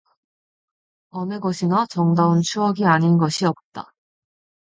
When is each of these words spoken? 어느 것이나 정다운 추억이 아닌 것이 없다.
어느 1.11 1.39
것이나 1.39 1.85
정다운 1.85 2.41
추억이 2.41 2.85
아닌 2.87 3.19
것이 3.19 3.45
없다. 3.45 3.93